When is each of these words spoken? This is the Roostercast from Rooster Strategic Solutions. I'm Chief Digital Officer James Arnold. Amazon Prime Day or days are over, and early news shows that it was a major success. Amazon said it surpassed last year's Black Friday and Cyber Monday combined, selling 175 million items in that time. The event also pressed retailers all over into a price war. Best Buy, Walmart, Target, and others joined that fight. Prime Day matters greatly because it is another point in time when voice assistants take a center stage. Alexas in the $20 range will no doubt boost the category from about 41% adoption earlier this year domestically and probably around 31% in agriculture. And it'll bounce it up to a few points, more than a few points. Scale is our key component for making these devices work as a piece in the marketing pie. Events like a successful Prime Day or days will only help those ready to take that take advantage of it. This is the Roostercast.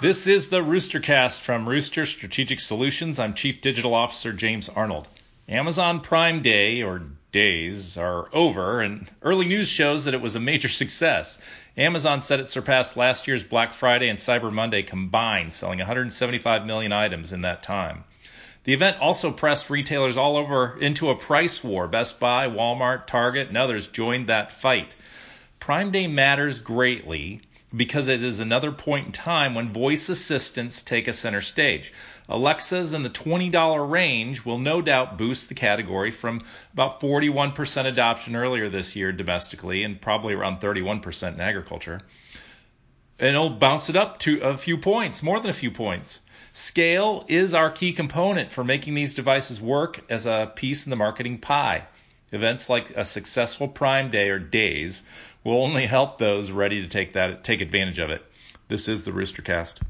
This 0.00 0.28
is 0.28 0.48
the 0.48 0.60
Roostercast 0.60 1.40
from 1.40 1.68
Rooster 1.68 2.06
Strategic 2.06 2.60
Solutions. 2.60 3.18
I'm 3.18 3.34
Chief 3.34 3.60
Digital 3.60 3.94
Officer 3.94 4.32
James 4.32 4.68
Arnold. 4.68 5.08
Amazon 5.48 6.02
Prime 6.02 6.40
Day 6.40 6.84
or 6.84 7.02
days 7.32 7.98
are 7.98 8.28
over, 8.32 8.80
and 8.80 9.12
early 9.22 9.46
news 9.46 9.66
shows 9.68 10.04
that 10.04 10.14
it 10.14 10.20
was 10.20 10.36
a 10.36 10.40
major 10.40 10.68
success. 10.68 11.42
Amazon 11.76 12.20
said 12.20 12.38
it 12.38 12.48
surpassed 12.48 12.96
last 12.96 13.26
year's 13.26 13.42
Black 13.42 13.74
Friday 13.74 14.08
and 14.08 14.20
Cyber 14.20 14.52
Monday 14.52 14.84
combined, 14.84 15.52
selling 15.52 15.80
175 15.80 16.64
million 16.64 16.92
items 16.92 17.32
in 17.32 17.40
that 17.40 17.64
time. 17.64 18.04
The 18.62 18.74
event 18.74 19.00
also 19.00 19.32
pressed 19.32 19.68
retailers 19.68 20.16
all 20.16 20.36
over 20.36 20.78
into 20.78 21.10
a 21.10 21.16
price 21.16 21.64
war. 21.64 21.88
Best 21.88 22.20
Buy, 22.20 22.46
Walmart, 22.46 23.08
Target, 23.08 23.48
and 23.48 23.56
others 23.56 23.88
joined 23.88 24.28
that 24.28 24.52
fight. 24.52 24.94
Prime 25.58 25.90
Day 25.90 26.06
matters 26.06 26.60
greatly 26.60 27.40
because 27.74 28.08
it 28.08 28.22
is 28.22 28.40
another 28.40 28.72
point 28.72 29.06
in 29.06 29.12
time 29.12 29.54
when 29.54 29.72
voice 29.72 30.08
assistants 30.08 30.82
take 30.82 31.06
a 31.06 31.12
center 31.12 31.40
stage. 31.40 31.92
Alexas 32.28 32.92
in 32.92 33.02
the 33.02 33.10
$20 33.10 33.90
range 33.90 34.44
will 34.44 34.58
no 34.58 34.80
doubt 34.80 35.18
boost 35.18 35.48
the 35.48 35.54
category 35.54 36.10
from 36.10 36.42
about 36.72 37.00
41% 37.00 37.84
adoption 37.84 38.36
earlier 38.36 38.68
this 38.68 38.96
year 38.96 39.12
domestically 39.12 39.84
and 39.84 40.00
probably 40.00 40.34
around 40.34 40.60
31% 40.60 41.34
in 41.34 41.40
agriculture. 41.40 42.00
And 43.18 43.30
it'll 43.30 43.50
bounce 43.50 43.90
it 43.90 43.96
up 43.96 44.18
to 44.20 44.40
a 44.40 44.56
few 44.56 44.78
points, 44.78 45.22
more 45.22 45.40
than 45.40 45.50
a 45.50 45.54
few 45.54 45.70
points. 45.70 46.22
Scale 46.52 47.24
is 47.28 47.52
our 47.52 47.70
key 47.70 47.92
component 47.92 48.50
for 48.52 48.64
making 48.64 48.94
these 48.94 49.14
devices 49.14 49.60
work 49.60 50.00
as 50.08 50.26
a 50.26 50.50
piece 50.54 50.86
in 50.86 50.90
the 50.90 50.96
marketing 50.96 51.38
pie. 51.38 51.86
Events 52.32 52.68
like 52.68 52.90
a 52.90 53.04
successful 53.04 53.68
Prime 53.68 54.10
Day 54.10 54.30
or 54.30 54.38
days 54.38 55.04
will 55.44 55.62
only 55.62 55.86
help 55.86 56.18
those 56.18 56.50
ready 56.50 56.82
to 56.82 56.88
take 56.88 57.14
that 57.14 57.44
take 57.44 57.60
advantage 57.60 57.98
of 57.98 58.10
it. 58.10 58.24
This 58.68 58.88
is 58.88 59.04
the 59.04 59.12
Roostercast. 59.12 59.80